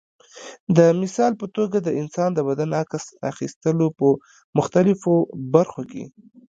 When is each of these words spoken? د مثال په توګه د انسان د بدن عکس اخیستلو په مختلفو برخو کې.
د 0.77 0.79
مثال 1.01 1.31
په 1.41 1.45
توګه 1.55 1.77
د 1.81 1.89
انسان 2.01 2.29
د 2.33 2.39
بدن 2.47 2.69
عکس 2.81 3.03
اخیستلو 3.31 3.87
په 3.99 4.07
مختلفو 4.57 5.13
برخو 5.53 5.81
کې. 5.91 6.03